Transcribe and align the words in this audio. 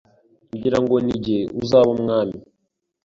ngira 0.55 0.77
ngo 0.83 0.95
ni 1.05 1.15
jye 1.23 1.39
uzaba 1.61 1.89
umwami 1.95 2.37